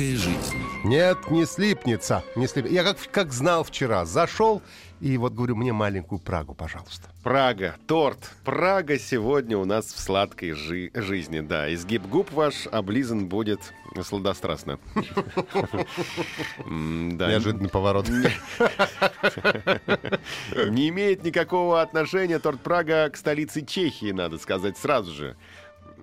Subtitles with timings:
[0.00, 0.56] Сладкая жизнь.
[0.82, 2.24] Нет, не слипнется.
[2.34, 2.64] Не слип...
[2.70, 4.06] Я как, как знал вчера.
[4.06, 4.62] Зашел
[4.98, 7.10] и вот говорю, мне маленькую Прагу, пожалуйста.
[7.22, 8.30] Прага, торт.
[8.44, 11.70] Прага сегодня у нас в сладкой жи- жизни, да.
[11.74, 13.60] Изгиб губ ваш облизан будет
[14.02, 14.78] сладострастно.
[16.64, 18.08] Неожиданный поворот.
[18.08, 18.24] Не
[20.88, 25.36] имеет никакого отношения торт Прага к столице Чехии, надо сказать сразу же.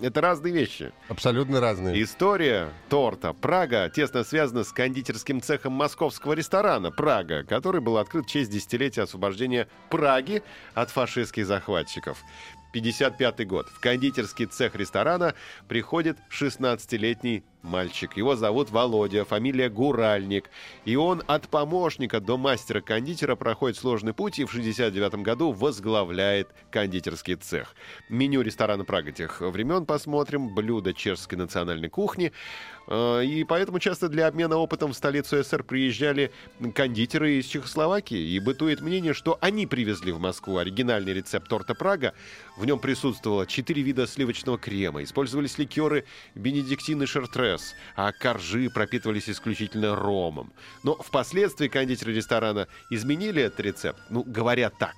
[0.02, 0.92] Это разные вещи.
[1.10, 2.02] Абсолютно разные.
[2.04, 8.30] История торта Прага тесно связана с кондитерским цехом московского ресторана Прага, который был открыт в
[8.30, 12.18] честь десятилетия освобождения Праги от фашистских захватчиков.
[12.74, 13.68] 55 год.
[13.70, 15.34] В кондитерский цех ресторана
[15.68, 18.16] приходит 16-летний мальчик.
[18.18, 20.50] Его зовут Володя, фамилия Гуральник.
[20.86, 27.36] И он от помощника до мастера-кондитера проходит сложный путь и в 69 году возглавляет кондитерский
[27.36, 27.76] цех.
[28.10, 30.54] Меню ресторана Прага тех времен посмотрим.
[30.54, 32.32] Блюда чешской национальной кухни.
[32.88, 36.32] Э, И поэтому часто для обмена опытом в столицу СССР приезжали
[36.74, 38.18] кондитеры из Чехословакии.
[38.18, 42.14] И бытует мнение, что они привезли в Москву оригинальный рецепт торта Прага.
[42.58, 45.04] В нем присутствовало четыре вида сливочного крема.
[45.04, 50.52] Использовались ликеры бенедиктин и шартрес, а коржи пропитывались исключительно ромом.
[50.82, 54.02] Но впоследствии кондитеры ресторана изменили этот рецепт.
[54.10, 54.96] Ну, говорят так.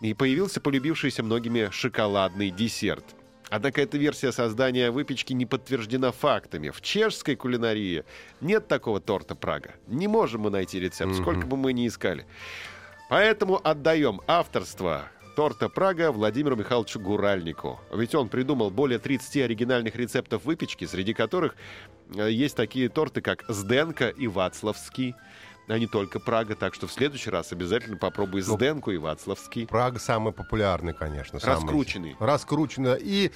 [0.00, 3.04] И появился полюбившийся многими шоколадный десерт.
[3.50, 6.70] Однако эта версия создания выпечки не подтверждена фактами.
[6.70, 8.04] В чешской кулинарии
[8.40, 9.74] нет такого торта Прага.
[9.88, 12.26] Не можем мы найти рецепт, сколько бы мы ни искали.
[13.10, 17.80] Поэтому отдаем авторство торта Прага Владимиру Михайловичу Гуральнику.
[17.92, 21.56] Ведь он придумал более 30 оригинальных рецептов выпечки, среди которых
[22.14, 25.14] э, есть такие торты, как Сденка и Вацлавский,
[25.68, 26.54] а не только Прага.
[26.54, 29.66] Так что в следующий раз обязательно попробуй Ну, Сденку и Вацлавский.
[29.66, 31.40] Прага самый популярный, конечно.
[31.40, 31.54] самый.
[31.54, 32.16] Раскрученный.
[32.18, 32.98] Раскрученный.
[33.00, 33.32] И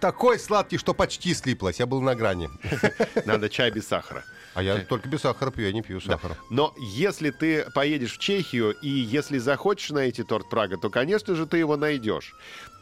[0.00, 1.78] такой сладкий, что почти слиплось.
[1.78, 2.48] Я был на грани.
[3.24, 4.24] Надо чай без сахара.
[4.54, 6.36] А я только без сахара пью, я не пью сахара.
[6.50, 11.46] Но если ты поедешь в Чехию и если захочешь найти торт Прага, то, конечно же,
[11.46, 12.34] ты его найдешь.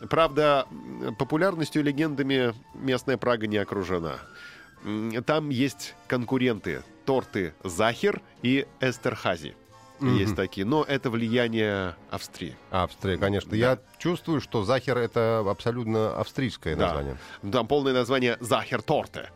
[0.09, 0.67] Правда,
[1.19, 4.19] популярностью и легендами местная Прага не окружена.
[5.27, 6.83] Там есть конкуренты.
[7.09, 9.57] Торты Захер и Эстерхази.
[9.99, 10.67] Есть такие.
[10.67, 12.55] Но это влияние Австрии.
[12.71, 13.55] Австрия, конечно.
[13.55, 16.89] Я чувствую, что Захер это абсолютно австрийское Да.
[16.89, 17.17] название.
[17.51, 19.31] Там полное название Захер Торте.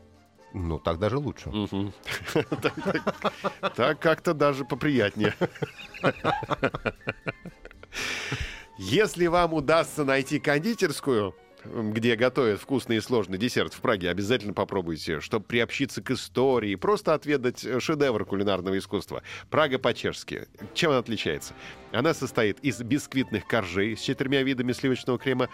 [0.52, 1.50] Ну, так даже лучше.
[3.74, 5.32] Так как-то даже поприятнее.
[8.76, 15.20] Если вам удастся найти кондитерскую, где готовят вкусный и сложный десерт в Праге, обязательно попробуйте,
[15.20, 19.22] чтобы приобщиться к истории, просто отведать шедевр кулинарного искусства.
[19.50, 20.46] Прага по-чешски.
[20.74, 21.54] Чем она отличается?
[21.92, 25.48] Она состоит из бисквитных коржей с четырьмя видами сливочного крема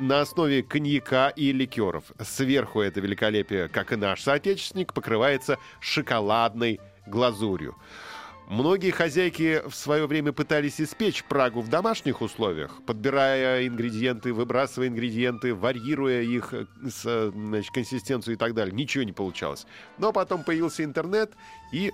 [0.00, 2.04] на основе коньяка и ликеров.
[2.20, 7.76] Сверху это великолепие, как и наш соотечественник, покрывается шоколадной глазурью.
[8.48, 15.54] Многие хозяйки в свое время пытались испечь Прагу в домашних условиях, подбирая ингредиенты, выбрасывая ингредиенты,
[15.54, 16.66] варьируя их э,
[17.04, 18.74] э, значит, консистенцию и так далее.
[18.74, 19.66] Ничего не получалось.
[19.96, 21.32] Но потом появился интернет,
[21.72, 21.90] и,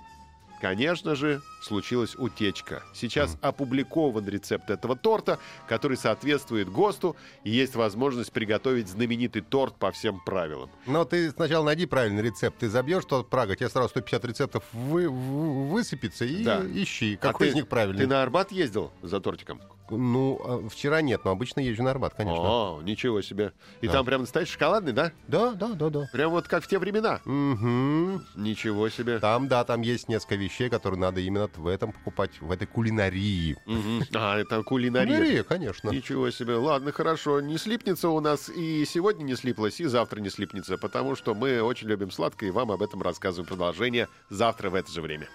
[0.59, 2.83] конечно же, случилась утечка.
[2.93, 9.91] Сейчас опубликован рецепт этого торта, который соответствует ГОСТу, и есть возможность приготовить знаменитый торт по
[9.91, 10.69] всем правилам.
[10.87, 12.57] Но ты сначала найди правильный рецепт.
[12.59, 16.61] Ты забьешь тот Прага, тебе сразу 150 рецептов вы- высыпется и Да.
[16.65, 18.01] ищи, А какой ты- из них правильный.
[18.01, 19.61] Ты на Арбат ездил за тортиком?
[19.89, 22.41] Ну, а, вчера нет, но обычно езжу на Арбат, конечно.
[22.77, 23.51] О, ничего себе.
[23.81, 23.93] И Да.
[23.93, 25.11] там прям настоящий шоколадный, да?
[25.27, 26.09] Да, да, да, да.
[26.13, 27.19] Прям вот как в те времена.
[27.25, 28.23] Мгм.
[28.35, 29.19] Ничего себе.
[29.19, 33.57] Там, да, там есть несколько вещей, которые надо именно в этом покупать, в этой кулинарии.
[34.13, 35.17] А, это кулинария.
[35.17, 35.89] Кулинария, конечно.
[35.89, 36.55] Ничего себе.
[36.55, 37.39] Ладно, хорошо.
[37.39, 41.61] Не слипнется у нас и сегодня не слиплось, и завтра не слипнется, потому что мы
[41.61, 45.29] очень любим сладкое, и вам об этом рассказываем продолжение завтра в это же время.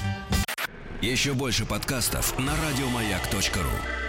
[1.02, 4.05] Еще больше подкастов на радиомаяк.ру.